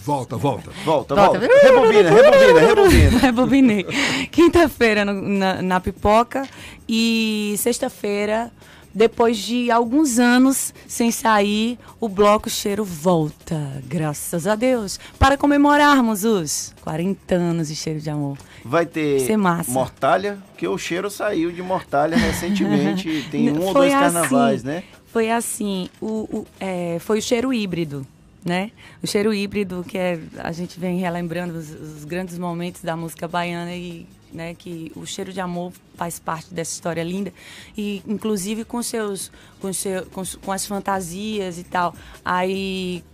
Volta, 0.05 0.37
volta. 0.37 0.71
Volta, 0.85 1.15
Volta. 1.15 1.15
volta. 1.15 1.39
Rebobina, 1.39 2.11
rebobina, 2.11 2.61
rebobina. 2.61 3.19
Rebobinei. 3.23 3.85
Quinta-feira 4.31 5.05
na, 5.05 5.61
na 5.61 5.81
pipoca 5.81 6.49
e 6.89 7.55
sexta-feira, 7.59 8.53
depois 8.95 9.39
de 9.39 9.71
alguns 9.71 10.19
anos 10.19 10.73
sem 10.87 11.11
sair, 11.11 11.79
o 12.01 12.09
bloco 12.09 12.51
cheiro 12.51 12.85
volta, 12.85 13.83
graças 13.87 14.47
a 14.47 14.55
Deus, 14.55 14.99
para 15.19 15.37
comemorarmos 15.37 16.25
os 16.25 16.75
40 16.83 17.35
anos 17.35 17.69
de 17.69 17.75
cheiro 17.77 18.01
de 18.01 18.11
amor. 18.11 18.37
Vai 18.65 18.87
ter 18.87 19.37
massa. 19.37 19.71
Mortalha, 19.71 20.39
porque 20.51 20.67
o 20.69 20.77
cheiro 20.79 21.11
saiu 21.11 21.51
de 21.51 21.63
Mortalha 21.63 22.17
recentemente. 22.17 23.27
Tem 23.31 23.51
um 23.51 23.57
ou 23.61 23.73
Foi 23.73 23.89
dois 23.89 23.93
carnavais, 23.93 24.61
assim, 24.61 24.67
né? 24.69 24.85
Foi 25.13 25.31
assim, 25.31 25.89
o, 26.01 26.07
o- 26.39 26.47
é, 26.61 26.99
foi 27.01 27.19
o 27.19 27.23
cheiro 27.23 27.53
híbrido, 27.53 28.07
né? 28.45 28.71
O 29.03 29.07
cheiro 29.07 29.33
híbrido 29.35 29.85
que 29.87 29.99
é, 29.99 30.19
a 30.39 30.53
gente 30.53 30.79
vem 30.81 30.99
relembrando 30.99 31.59
os, 31.59 31.71
os 31.71 32.05
grandes 32.05 32.39
momentos 32.39 32.83
da 32.83 32.97
música 32.97 33.27
baiana 33.29 33.75
e 33.75 34.07
né, 34.33 34.55
que 34.55 34.91
o 34.97 35.05
cheiro 35.07 35.33
de 35.33 35.41
amor 35.41 35.73
faz 35.95 36.19
parte 36.19 36.53
dessa 36.53 36.73
história 36.73 37.03
linda 37.03 37.33
e 37.77 38.03
inclusive 38.07 38.65
com 38.65 38.83
seus 38.83 39.31
com, 39.61 39.73
seu, 39.73 40.07
com, 40.07 40.23
com 40.43 40.53
as 40.53 40.67
fantasias 40.67 41.59
e 41.59 41.65
tal. 41.65 41.95
Aí 42.25 43.05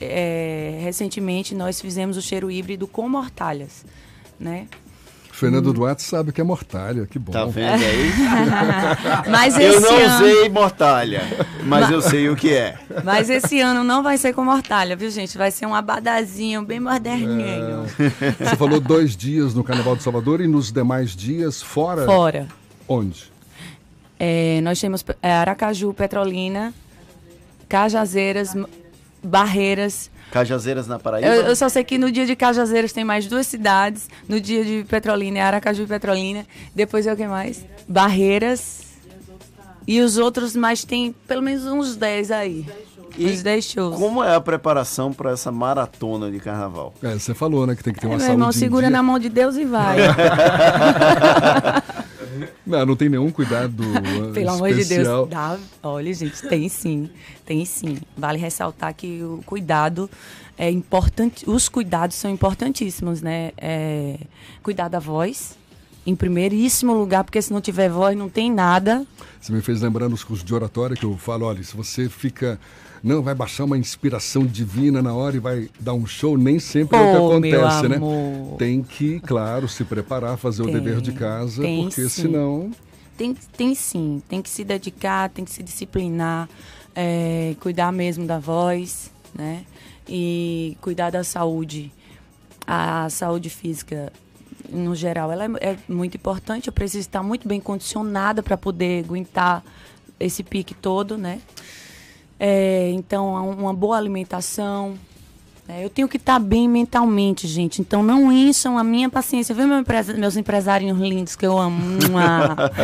é, 0.00 0.80
recentemente 0.82 1.54
nós 1.54 1.80
fizemos 1.80 2.16
o 2.16 2.22
cheiro 2.22 2.50
híbrido 2.50 2.86
com 2.86 3.08
mortalhas, 3.08 3.84
né? 4.38 4.66
Fernando 5.32 5.72
Duarte 5.72 6.02
sabe 6.02 6.30
que 6.30 6.40
é 6.40 6.44
mortalha, 6.44 7.06
que 7.06 7.18
bom. 7.18 7.32
Tá 7.32 7.46
vendo 7.46 7.82
aí? 7.82 8.12
Mas 9.30 9.58
eu 9.58 9.80
não 9.80 9.96
ano, 9.96 10.14
usei 10.14 10.48
Mortalha, 10.50 11.22
mas 11.64 11.90
eu 11.90 12.02
sei 12.02 12.28
o 12.28 12.36
que 12.36 12.52
é. 12.52 12.78
Mas 13.02 13.30
esse 13.30 13.58
ano 13.58 13.82
não 13.82 14.02
vai 14.02 14.18
ser 14.18 14.34
com 14.34 14.44
mortalha, 14.44 14.94
viu, 14.94 15.10
gente? 15.10 15.38
Vai 15.38 15.50
ser 15.50 15.64
um 15.64 15.74
abadazinho 15.74 16.62
bem 16.62 16.78
moderninho. 16.78 17.86
Você 18.38 18.56
falou 18.56 18.78
dois 18.78 19.16
dias 19.16 19.54
no 19.54 19.64
Carnaval 19.64 19.96
de 19.96 20.02
Salvador 20.02 20.40
e 20.42 20.46
nos 20.46 20.70
demais 20.70 21.16
dias 21.16 21.62
fora? 21.62 22.04
Fora. 22.04 22.46
Onde? 22.86 23.32
É, 24.18 24.60
nós 24.60 24.78
temos 24.78 25.04
é, 25.22 25.32
Aracaju, 25.32 25.94
Petrolina, 25.94 26.74
Cajazeiras, 27.68 28.54
Barreiras. 29.24 30.10
Cajazeiras 30.32 30.86
na 30.88 30.98
Paraíba. 30.98 31.28
Eu, 31.28 31.42
eu 31.42 31.54
só 31.54 31.68
sei 31.68 31.84
que 31.84 31.98
no 31.98 32.10
dia 32.10 32.24
de 32.24 32.34
Cajazeiras 32.34 32.90
tem 32.92 33.04
mais 33.04 33.26
duas 33.26 33.46
cidades. 33.46 34.08
No 34.26 34.40
dia 34.40 34.64
de 34.64 34.82
Petrolina 34.88 35.38
é 35.38 35.42
Aracaju 35.42 35.82
e 35.82 35.86
Petrolina. 35.86 36.46
Depois 36.74 37.06
é 37.06 37.12
o 37.12 37.16
que 37.16 37.26
mais? 37.28 37.62
Barreiras. 37.86 38.80
E 39.86 40.00
os 40.00 40.16
outros, 40.16 40.56
mas 40.56 40.84
tem 40.84 41.14
pelo 41.28 41.42
menos 41.42 41.66
uns 41.66 41.96
10 41.96 42.30
aí. 42.30 42.66
E 43.18 43.26
uns 43.26 43.42
10 43.42 43.62
shows. 43.64 43.96
Como 43.98 44.24
é 44.24 44.34
a 44.34 44.40
preparação 44.40 45.12
para 45.12 45.32
essa 45.32 45.52
maratona 45.52 46.30
de 46.30 46.40
carnaval? 46.40 46.94
É, 47.02 47.12
você 47.12 47.34
falou, 47.34 47.66
né, 47.66 47.76
que 47.76 47.84
tem 47.84 47.92
que 47.92 48.00
ter 48.00 48.06
uma 48.06 48.14
É, 48.14 48.16
meu 48.16 48.20
saúde 48.26 48.34
irmão, 48.38 48.48
em 48.48 48.52
segura 48.54 48.86
dia. 48.86 48.90
na 48.96 49.02
mão 49.02 49.18
de 49.18 49.28
Deus 49.28 49.54
e 49.56 49.66
vai. 49.66 49.98
Não, 52.66 52.86
não 52.86 52.96
tem 52.96 53.08
nenhum 53.08 53.30
cuidado 53.30 53.82
Pelo 54.32 54.50
amor 54.50 54.72
de 54.72 54.80
especial. 54.80 55.26
Deus. 55.26 55.30
Dá, 55.30 55.58
olha, 55.82 56.12
gente, 56.12 56.42
tem 56.48 56.68
sim. 56.68 57.10
Tem 57.44 57.64
sim. 57.64 57.98
Vale 58.16 58.38
ressaltar 58.38 58.94
que 58.94 59.22
o 59.22 59.42
cuidado 59.44 60.08
é 60.56 60.70
importante. 60.70 61.48
Os 61.48 61.68
cuidados 61.68 62.16
são 62.16 62.30
importantíssimos, 62.30 63.22
né? 63.22 63.52
É, 63.56 64.18
cuidar 64.62 64.88
da 64.88 64.98
voz, 64.98 65.56
em 66.06 66.14
primeiríssimo 66.14 66.92
lugar, 66.94 67.24
porque 67.24 67.40
se 67.40 67.52
não 67.52 67.60
tiver 67.60 67.88
voz, 67.88 68.16
não 68.16 68.28
tem 68.28 68.50
nada. 68.52 69.06
Você 69.40 69.52
me 69.52 69.60
fez 69.60 69.80
lembrar 69.80 70.08
nos 70.08 70.24
cursos 70.24 70.44
de 70.44 70.54
oratória 70.54 70.96
que 70.96 71.04
eu 71.04 71.16
falo, 71.16 71.46
olha, 71.46 71.62
se 71.62 71.76
você 71.76 72.08
fica... 72.08 72.58
Não, 73.02 73.20
vai 73.20 73.34
baixar 73.34 73.64
uma 73.64 73.76
inspiração 73.76 74.46
divina 74.46 75.02
na 75.02 75.12
hora 75.12 75.36
e 75.36 75.40
vai 75.40 75.68
dar 75.80 75.92
um 75.92 76.06
show, 76.06 76.38
nem 76.38 76.60
sempre 76.60 76.96
é 76.96 77.00
o 77.00 77.04
que 77.04 77.16
acontece, 77.16 77.88
né? 77.88 77.98
Tem 78.58 78.82
que, 78.82 79.18
claro, 79.20 79.68
se 79.68 79.84
preparar, 79.84 80.36
fazer 80.36 80.62
o 80.62 80.66
Tem, 80.66 80.74
dever 80.74 81.00
de 81.00 81.12
casa, 81.12 81.62
porque 81.62 82.02
sim. 82.02 82.08
senão... 82.08 82.70
Tem, 83.16 83.34
tem 83.56 83.74
sim, 83.74 84.22
tem 84.28 84.40
que 84.40 84.48
se 84.48 84.62
dedicar, 84.62 85.28
tem 85.30 85.44
que 85.44 85.50
se 85.50 85.62
disciplinar, 85.62 86.48
é, 86.94 87.54
cuidar 87.60 87.92
mesmo 87.92 88.26
da 88.26 88.38
voz, 88.38 89.10
né? 89.34 89.64
E 90.08 90.76
cuidar 90.80 91.10
da 91.10 91.24
saúde. 91.24 91.92
A 92.66 93.08
saúde 93.10 93.50
física, 93.50 94.12
no 94.70 94.94
geral, 94.94 95.30
ela 95.32 95.44
é, 95.44 95.70
é 95.72 95.78
muito 95.88 96.16
importante. 96.16 96.68
Eu 96.68 96.72
preciso 96.72 97.00
estar 97.00 97.22
muito 97.22 97.46
bem 97.48 97.60
condicionada 97.60 98.42
para 98.42 98.56
poder 98.56 99.04
aguentar 99.04 99.64
esse 100.18 100.42
pique 100.42 100.74
todo, 100.74 101.18
né? 101.18 101.40
É, 102.44 102.90
então, 102.90 103.34
uma 103.56 103.72
boa 103.72 103.96
alimentação. 103.96 104.94
É, 105.68 105.84
eu 105.84 105.88
tenho 105.88 106.08
que 106.08 106.16
estar 106.16 106.40
bem 106.40 106.68
mentalmente, 106.68 107.46
gente. 107.46 107.80
Então, 107.80 108.02
não 108.02 108.32
encham 108.32 108.76
a 108.76 108.82
minha 108.82 109.08
paciência. 109.08 109.54
Viu 109.54 109.68
meu 109.68 109.78
empresa- 109.78 110.12
meus 110.14 110.36
empresários 110.36 110.98
lindos 110.98 111.36
que 111.36 111.46
eu 111.46 111.56
amo? 111.56 111.80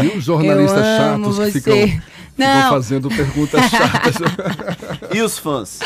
E 0.05 0.07
os 0.17 0.23
jornalistas 0.23 0.79
Eu 0.87 1.05
amo 1.15 1.35
chatos 1.35 1.53
que 1.53 1.61
você. 1.61 1.61
ficam, 1.61 1.77
ficam 1.89 2.03
Não. 2.39 2.71
fazendo 2.71 3.09
perguntas 3.09 3.61
chatas. 3.69 4.15
E 5.13 5.21
os 5.21 5.37
fãs? 5.39 5.81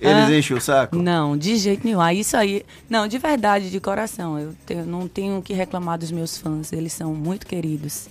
Eles 0.00 0.30
enchem 0.38 0.56
o 0.56 0.60
saco? 0.60 0.94
Não, 0.96 1.36
de 1.36 1.56
jeito 1.56 1.84
nenhum. 1.84 2.00
Ah, 2.00 2.14
Isso 2.14 2.36
aí. 2.36 2.64
Não, 2.88 3.08
de 3.08 3.18
verdade, 3.18 3.68
de 3.68 3.80
coração. 3.80 4.38
Eu 4.38 4.54
tenho- 4.64 4.86
não 4.86 5.08
tenho 5.08 5.38
o 5.38 5.42
que 5.42 5.52
reclamar 5.52 5.98
dos 5.98 6.12
meus 6.12 6.38
fãs. 6.38 6.72
Eles 6.72 6.92
são 6.92 7.12
muito 7.14 7.46
queridos, 7.48 8.08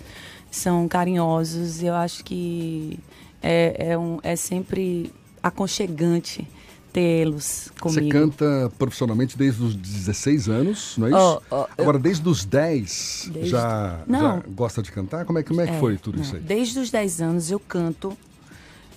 são 0.51 0.85
carinhosos. 0.87 1.81
Eu 1.81 1.93
acho 1.95 2.23
que 2.25 2.99
é, 3.41 3.87
é, 3.91 3.97
um, 3.97 4.19
é 4.23 4.35
sempre 4.35 5.11
aconchegante 5.41 6.47
tê-los 6.93 7.69
Você 7.81 7.99
comigo. 8.01 8.09
canta 8.11 8.71
profissionalmente 8.77 9.37
desde 9.37 9.63
os 9.63 9.75
16 9.75 10.49
anos, 10.49 10.95
não 10.97 11.07
é 11.07 11.09
isso? 11.11 11.41
Ó, 11.49 11.61
eu- 11.61 11.67
Agora, 11.77 11.97
desde 11.97 12.27
os 12.27 12.43
10, 12.43 13.29
Desde- 13.31 13.49
já, 13.49 13.99
já 14.09 14.43
gosta 14.49 14.81
de 14.83 14.91
cantar? 14.91 15.23
Como 15.25 15.39
é, 15.39 15.43
como 15.43 15.61
é 15.61 15.67
que 15.67 15.73
É, 15.73 15.79
foi 15.79 15.97
tudo 15.97 16.17
não, 16.17 16.23
isso 16.23 16.35
aí? 16.35 16.41
Desde 16.41 16.77
os 16.79 16.91
10 16.91 17.21
anos 17.21 17.49
eu 17.49 17.59
canto 17.59 18.15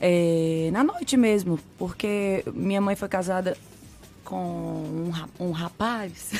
é, 0.00 0.70
na 0.72 0.82
noite 0.82 1.16
mesmo, 1.16 1.58
porque 1.78 2.44
minha 2.52 2.80
mãe 2.80 2.96
foi 2.96 3.08
casada 3.08 3.56
com 4.24 4.36
um, 4.38 5.12
um 5.38 5.50
rapaz 5.52 6.30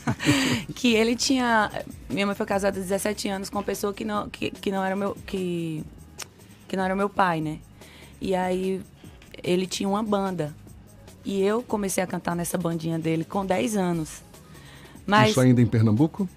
que 0.74 0.94
ele 0.94 1.14
tinha. 1.16 1.70
Minha 2.08 2.26
mãe 2.26 2.34
foi 2.34 2.46
casada 2.46 2.78
há 2.78 2.80
17 2.82 3.28
anos 3.28 3.50
com 3.50 3.58
uma 3.58 3.64
pessoa 3.64 3.92
que 3.92 4.04
não, 4.04 4.28
que, 4.28 4.50
que 4.50 4.70
não 4.70 4.82
era 4.84 4.96
meu. 4.96 5.16
Que, 5.26 5.84
que 6.74 6.76
não 6.76 6.84
era 6.84 6.96
meu 6.96 7.08
pai, 7.08 7.40
né? 7.40 7.58
E 8.20 8.34
aí 8.34 8.82
ele 9.42 9.66
tinha 9.66 9.88
uma 9.88 10.02
banda. 10.02 10.52
E 11.24 11.40
eu 11.40 11.62
comecei 11.62 12.02
a 12.02 12.06
cantar 12.06 12.34
nessa 12.34 12.58
bandinha 12.58 12.98
dele 12.98 13.24
com 13.24 13.46
10 13.46 13.76
anos. 13.76 14.22
Mas 15.06 15.30
Isso 15.30 15.40
ainda 15.40 15.62
em 15.62 15.66
Pernambuco? 15.66 16.28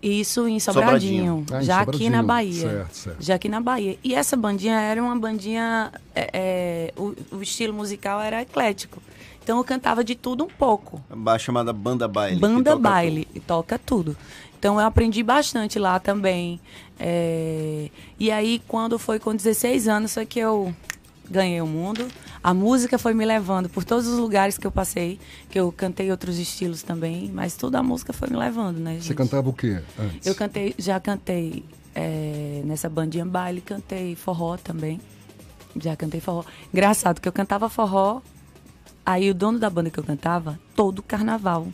Isso 0.00 0.46
em 0.46 0.60
Sobradinho, 0.60 1.38
Sobradinho. 1.40 1.46
Ah, 1.50 1.60
em 1.60 1.64
já 1.64 1.74
aqui 1.80 1.84
Sobradinho. 1.86 2.10
na 2.12 2.22
Bahia. 2.22 2.70
Certo, 2.70 2.94
certo. 2.94 3.16
Já 3.18 3.34
aqui 3.34 3.48
na 3.48 3.60
Bahia. 3.60 3.98
E 4.04 4.14
essa 4.14 4.36
bandinha 4.36 4.78
era 4.78 5.02
uma 5.02 5.18
bandinha. 5.18 5.92
é, 6.14 6.30
é, 6.32 6.94
o, 6.96 7.14
o 7.32 7.42
estilo 7.42 7.74
musical 7.74 8.20
era 8.20 8.42
eclético. 8.42 9.02
Então 9.42 9.58
eu 9.58 9.64
cantava 9.64 10.04
de 10.04 10.14
tudo 10.14 10.44
um 10.44 10.48
pouco. 10.48 11.02
A 11.26 11.38
chamada 11.38 11.72
banda 11.72 12.06
baile. 12.06 12.38
Banda 12.38 12.70
toca 12.70 12.82
baile, 12.82 13.26
e 13.34 13.40
toca 13.40 13.78
tudo. 13.78 14.16
Então 14.58 14.80
eu 14.80 14.86
aprendi 14.86 15.22
bastante 15.22 15.78
lá 15.78 15.98
também. 16.00 16.60
É, 16.98 17.88
E 18.18 18.30
aí, 18.30 18.60
quando 18.66 18.98
foi 18.98 19.18
com 19.18 19.34
16 19.34 19.86
anos, 19.86 20.14
foi 20.14 20.26
que 20.26 20.38
eu 20.40 20.74
ganhei 21.30 21.60
o 21.60 21.66
mundo. 21.66 22.06
A 22.42 22.54
música 22.54 22.98
foi 22.98 23.14
me 23.14 23.24
levando 23.24 23.68
por 23.68 23.84
todos 23.84 24.06
os 24.06 24.18
lugares 24.18 24.56
que 24.56 24.66
eu 24.66 24.70
passei, 24.70 25.18
que 25.50 25.58
eu 25.58 25.70
cantei 25.70 26.10
outros 26.10 26.38
estilos 26.38 26.82
também, 26.82 27.30
mas 27.32 27.54
tudo 27.56 27.76
a 27.76 27.82
música 27.82 28.12
foi 28.12 28.28
me 28.28 28.36
levando, 28.36 28.78
né, 28.78 28.94
gente? 28.94 29.06
Você 29.06 29.14
cantava 29.14 29.48
o 29.48 29.52
quê 29.52 29.80
antes? 29.98 30.26
Eu 30.26 30.34
cantei, 30.34 30.74
já 30.78 30.98
cantei 30.98 31.64
é, 31.94 32.62
nessa 32.64 32.88
bandinha 32.88 33.26
baile, 33.26 33.60
cantei 33.60 34.14
forró 34.14 34.56
também. 34.56 35.00
Já 35.80 35.94
cantei 35.96 36.20
forró. 36.20 36.44
Engraçado 36.72 37.20
que 37.20 37.28
eu 37.28 37.32
cantava 37.32 37.68
forró, 37.68 38.20
aí 39.08 39.30
o 39.30 39.34
dono 39.34 39.58
da 39.58 39.70
banda 39.70 39.88
que 39.88 39.98
eu 39.98 40.04
cantava, 40.04 40.60
todo 40.76 41.02
carnaval. 41.02 41.66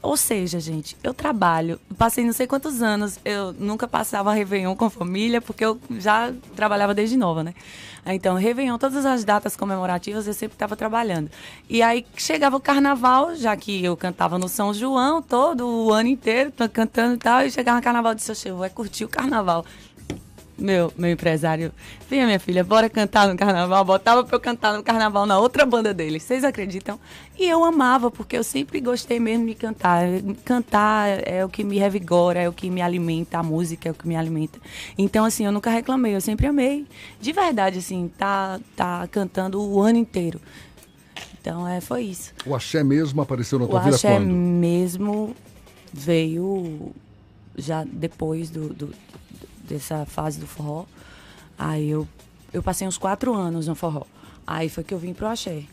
Ou 0.00 0.16
seja, 0.16 0.60
gente, 0.60 0.96
eu 1.02 1.12
trabalho, 1.12 1.80
passei 1.98 2.24
não 2.24 2.32
sei 2.32 2.46
quantos 2.46 2.80
anos, 2.80 3.18
eu 3.24 3.52
nunca 3.54 3.88
passava 3.88 4.32
Réveillon 4.32 4.76
com 4.76 4.88
família, 4.88 5.40
porque 5.42 5.64
eu 5.64 5.80
já 5.98 6.32
trabalhava 6.54 6.94
desde 6.94 7.16
nova, 7.16 7.42
né? 7.42 7.54
Então, 8.06 8.36
Réveillon, 8.36 8.78
todas 8.78 9.04
as 9.04 9.24
datas 9.24 9.56
comemorativas, 9.56 10.28
eu 10.28 10.32
sempre 10.32 10.54
estava 10.54 10.76
trabalhando. 10.76 11.28
E 11.68 11.82
aí 11.82 12.06
chegava 12.16 12.56
o 12.56 12.60
carnaval, 12.60 13.34
já 13.34 13.56
que 13.56 13.84
eu 13.84 13.96
cantava 13.96 14.38
no 14.38 14.48
São 14.48 14.72
João 14.72 15.20
todo 15.20 15.66
o 15.66 15.92
ano 15.92 16.08
inteiro, 16.08 16.52
cantando 16.72 17.16
e 17.16 17.18
tal, 17.18 17.44
e 17.44 17.50
chegava 17.50 17.78
no 17.78 17.82
carnaval, 17.82 18.12
eu 18.12 18.16
disse, 18.16 18.48
eu 18.48 18.54
vou 18.54 18.64
é 18.64 18.68
curtir 18.68 19.04
o 19.04 19.08
carnaval 19.08 19.64
meu, 20.58 20.92
meu 20.96 21.10
empresário, 21.10 21.70
venha 22.08 22.24
minha 22.26 22.40
filha, 22.40 22.64
bora 22.64 22.88
cantar 22.88 23.28
no 23.28 23.36
carnaval. 23.36 23.84
Botava 23.84 24.24
pra 24.24 24.36
eu 24.36 24.40
cantar 24.40 24.74
no 24.76 24.82
carnaval 24.82 25.26
na 25.26 25.38
outra 25.38 25.66
banda 25.66 25.92
dele. 25.92 26.18
Vocês 26.18 26.44
acreditam? 26.44 26.98
E 27.38 27.46
eu 27.46 27.62
amava, 27.64 28.10
porque 28.10 28.36
eu 28.36 28.42
sempre 28.44 28.80
gostei 28.80 29.20
mesmo 29.20 29.46
de 29.46 29.54
cantar. 29.54 30.04
Cantar 30.44 31.20
é 31.28 31.44
o 31.44 31.48
que 31.48 31.62
me 31.62 31.78
revigora, 31.78 32.40
é 32.40 32.48
o 32.48 32.52
que 32.52 32.70
me 32.70 32.80
alimenta, 32.80 33.38
a 33.38 33.42
música 33.42 33.88
é 33.88 33.92
o 33.92 33.94
que 33.94 34.08
me 34.08 34.16
alimenta. 34.16 34.58
Então, 34.96 35.24
assim, 35.24 35.44
eu 35.44 35.52
nunca 35.52 35.68
reclamei, 35.70 36.14
eu 36.14 36.20
sempre 36.20 36.46
amei. 36.46 36.86
De 37.20 37.32
verdade, 37.32 37.78
assim, 37.78 38.10
tá, 38.16 38.58
tá 38.74 39.06
cantando 39.10 39.62
o 39.62 39.80
ano 39.82 39.98
inteiro. 39.98 40.40
Então, 41.40 41.68
é, 41.68 41.80
foi 41.80 42.02
isso. 42.04 42.32
O 42.46 42.54
axé 42.54 42.82
mesmo 42.82 43.20
apareceu 43.20 43.58
na 43.58 43.66
O 43.66 43.68
tua 43.68 43.80
vida 43.80 43.94
axé 43.96 44.14
quando? 44.16 44.26
mesmo 44.32 45.36
veio 45.92 46.92
já 47.56 47.84
depois 47.84 48.50
do, 48.50 48.68
do- 48.74 48.94
dessa 49.66 50.04
fase 50.06 50.38
do 50.38 50.46
forró. 50.46 50.84
Aí 51.58 51.90
eu, 51.90 52.06
eu 52.52 52.62
passei 52.62 52.86
uns 52.86 52.98
quatro 52.98 53.34
anos 53.34 53.66
no 53.66 53.74
forró. 53.74 54.04
Aí 54.46 54.68
foi 54.68 54.84
que 54.84 54.94
eu 54.94 54.98
vim 54.98 55.12
pro 55.12 55.26
axé. 55.26 55.64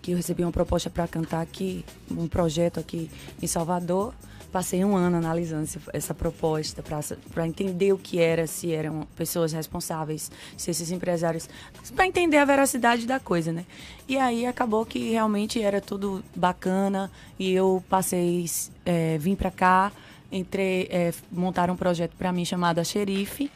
Que 0.00 0.12
eu 0.12 0.16
recebi 0.16 0.42
uma 0.42 0.50
proposta 0.50 0.90
para 0.90 1.06
cantar 1.06 1.40
aqui, 1.40 1.84
um 2.10 2.26
projeto 2.26 2.80
aqui 2.80 3.10
em 3.40 3.46
Salvador. 3.46 4.12
Passei 4.50 4.84
um 4.84 4.94
ano 4.94 5.16
analisando 5.16 5.66
essa 5.94 6.12
proposta 6.12 6.84
para 7.32 7.46
entender 7.46 7.90
o 7.94 7.96
que 7.96 8.18
era, 8.20 8.46
se 8.46 8.70
eram 8.70 9.06
pessoas 9.16 9.52
responsáveis, 9.52 10.30
se 10.58 10.70
esses 10.70 10.90
empresários. 10.90 11.48
para 11.96 12.06
entender 12.06 12.36
a 12.36 12.44
veracidade 12.44 13.06
da 13.06 13.18
coisa, 13.18 13.50
né? 13.50 13.64
E 14.06 14.18
aí 14.18 14.44
acabou 14.44 14.84
que 14.84 15.12
realmente 15.12 15.62
era 15.62 15.80
tudo 15.80 16.22
bacana 16.36 17.10
e 17.38 17.50
eu 17.50 17.82
passei, 17.88 18.44
é, 18.84 19.16
vim 19.16 19.34
para 19.34 19.50
cá, 19.50 19.90
entrei, 20.32 20.88
é, 20.90 21.12
montaram 21.30 21.74
um 21.74 21.76
projeto 21.76 22.16
para 22.16 22.32
mim 22.32 22.44
chamado 22.44 22.78
A 22.80 22.84
Xerife, 22.84 23.50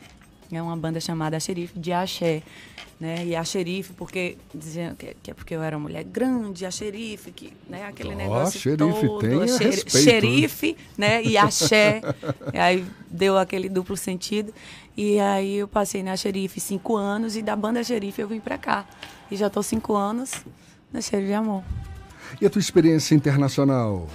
é 0.52 0.62
uma 0.62 0.76
banda 0.76 1.00
chamada 1.00 1.36
A 1.36 1.40
Xerife 1.40 1.78
de 1.78 1.92
Axé, 1.92 2.42
né? 2.98 3.26
E 3.26 3.36
a 3.36 3.44
xerife, 3.44 3.92
porque 3.92 4.38
diziam 4.54 4.94
que, 4.94 5.14
que 5.22 5.30
é 5.30 5.34
porque 5.34 5.54
eu 5.54 5.62
era 5.62 5.76
uma 5.76 5.82
mulher 5.82 6.02
grande, 6.02 6.64
a 6.64 6.70
xerife, 6.70 7.30
que, 7.30 7.52
né? 7.68 7.84
Aquele 7.84 8.14
Ó, 8.14 8.16
negócio 8.16 8.58
xerife, 8.58 9.06
todo, 9.06 9.18
tenha 9.20 9.42
a 9.44 9.48
xeri- 9.48 9.64
respeito, 9.70 9.98
xerife, 10.02 10.76
né? 10.96 11.22
E 11.22 11.36
axé. 11.36 12.00
e 12.54 12.56
aí 12.58 12.82
deu 13.10 13.36
aquele 13.36 13.68
duplo 13.68 13.98
sentido. 13.98 14.50
E 14.96 15.20
aí 15.20 15.56
eu 15.56 15.68
passei 15.68 16.02
na 16.02 16.16
xerife 16.16 16.58
cinco 16.58 16.96
anos 16.96 17.36
e 17.36 17.42
da 17.42 17.54
banda 17.54 17.84
xerife 17.84 18.22
eu 18.22 18.28
vim 18.28 18.40
pra 18.40 18.56
cá. 18.56 18.86
E 19.30 19.36
já 19.36 19.50
tô 19.50 19.62
cinco 19.62 19.94
anos 19.94 20.32
na 20.90 21.02
Cheiro 21.02 21.26
de 21.26 21.34
Amor. 21.34 21.62
E 22.40 22.46
a 22.46 22.50
tua 22.50 22.60
experiência 22.60 23.14
internacional? 23.14 24.08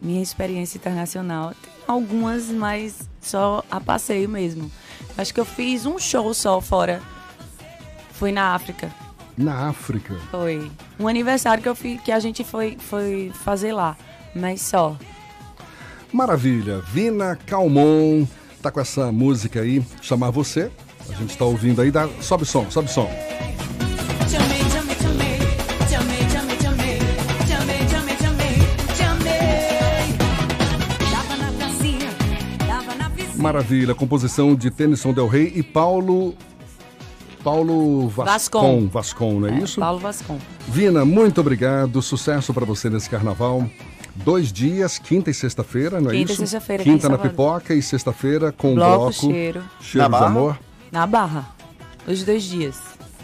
Minha 0.00 0.22
experiência 0.22 0.78
internacional 0.78 1.52
tem 1.62 1.72
algumas, 1.86 2.46
mas 2.46 3.08
só 3.20 3.64
a 3.70 3.80
passeio 3.80 4.28
mesmo. 4.28 4.70
Acho 5.16 5.34
que 5.34 5.40
eu 5.40 5.44
fiz 5.44 5.86
um 5.86 5.98
show 5.98 6.32
só 6.32 6.60
fora. 6.60 7.02
Fui 8.12 8.30
na 8.32 8.54
África. 8.54 8.90
Na 9.36 9.68
África. 9.68 10.16
Foi. 10.30 10.70
Um 10.98 11.08
aniversário 11.08 11.62
que 11.62 11.68
eu 11.68 11.74
fui, 11.74 11.98
que 12.04 12.12
a 12.12 12.20
gente 12.20 12.42
foi, 12.44 12.76
foi 12.78 13.32
fazer 13.34 13.72
lá. 13.72 13.96
Mas 14.34 14.62
só. 14.62 14.96
Maravilha. 16.12 16.80
Vina 16.80 17.36
Calmon 17.46 18.26
tá 18.62 18.70
com 18.70 18.80
essa 18.80 19.12
música 19.12 19.60
aí, 19.60 19.84
Chamar 20.00 20.30
Você. 20.30 20.70
A 21.08 21.14
gente 21.14 21.36
tá 21.36 21.44
ouvindo 21.44 21.80
aí. 21.80 21.90
Dá... 21.90 22.08
Sobe 22.20 22.44
som, 22.44 22.70
sobe 22.70 22.90
som. 22.90 23.08
Chamei, 24.28 24.57
Maravilha. 33.52 33.94
Composição 33.94 34.54
de 34.54 34.70
Tennyson 34.70 35.12
Del 35.12 35.26
Rey 35.26 35.52
e 35.56 35.62
Paulo. 35.62 36.34
Paulo 37.42 38.08
Vascon. 38.08 38.28
Vascon. 38.30 38.88
Vascon, 38.88 39.40
não 39.40 39.48
é, 39.48 39.58
isso? 39.60 39.80
Paulo 39.80 39.98
Vascon. 39.98 40.38
Vina, 40.66 41.04
muito 41.04 41.40
obrigado. 41.40 42.02
Sucesso 42.02 42.52
para 42.52 42.66
você 42.66 42.90
nesse 42.90 43.08
carnaval. 43.08 43.64
Dois 44.16 44.52
dias, 44.52 44.98
quinta 44.98 45.30
e 45.30 45.34
sexta-feira, 45.34 46.00
não 46.00 46.10
é 46.10 46.14
Quinta 46.14 46.32
e 46.32 46.34
isso? 46.34 46.42
sexta-feira 46.42 46.82
aqui 46.82 46.90
em 46.90 46.94
Quinta 46.94 47.08
na 47.08 47.14
Salvador. 47.16 47.30
pipoca 47.30 47.74
e 47.74 47.80
sexta-feira 47.80 48.50
com 48.52 48.74
Bloco 48.74 48.96
bloco. 48.98 49.12
Cheiro. 49.12 49.62
Cheiro 49.80 49.98
Na 49.98 50.04
de 50.06 50.10
Barra? 50.10 50.26
amor. 50.26 50.58
Na 50.90 51.06
Barra. 51.06 51.48
Os 52.06 52.24
dois 52.24 52.42
dias. 52.42 52.76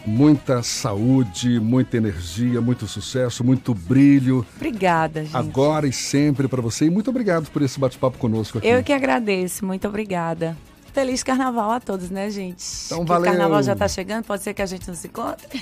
Muita 0.07 0.63
saúde, 0.63 1.59
muita 1.59 1.97
energia, 1.97 2.61
muito 2.61 2.87
sucesso, 2.87 3.43
muito 3.43 3.75
brilho. 3.75 4.47
Obrigada, 4.57 5.25
gente. 5.25 5.37
Agora 5.37 5.87
e 5.87 5.93
sempre 5.93 6.47
para 6.47 6.61
você. 6.61 6.87
E 6.87 6.91
muito 6.91 7.09
obrigado 7.11 7.51
por 7.51 7.63
esse 7.63 7.81
bate-papo 7.81 8.19
conosco 8.19 8.59
aqui. 8.59 8.67
Eu 8.67 8.83
que 8.83 8.93
agradeço. 8.93 9.65
Muito 9.65 9.89
obrigada. 9.89 10.57
Feliz 10.95 11.25
carnaval 11.25 11.73
a 11.73 11.81
todos, 11.81 12.09
né, 12.09 12.31
gente? 12.31 12.65
Então, 12.87 13.01
Que 13.01 13.09
valeu. 13.09 13.29
O 13.29 13.33
carnaval 13.33 13.63
já 13.65 13.75
tá 13.75 13.89
chegando, 13.89 14.25
pode 14.25 14.45
ser 14.45 14.55
que 14.55 14.63
a 14.63 14.67
gente 14.67 14.87
não 14.87 14.95
se 14.95 15.09
encontre. 15.09 15.61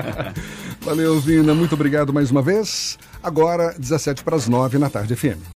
Valeu, 0.80 1.20
Vina. 1.20 1.54
Muito 1.54 1.74
obrigado 1.74 2.14
mais 2.14 2.30
uma 2.30 2.40
vez. 2.40 2.98
Agora, 3.22 3.74
17 3.78 4.24
para 4.24 4.36
as 4.36 4.48
9 4.48 4.78
na 4.78 4.88
tarde 4.88 5.14
FM. 5.14 5.52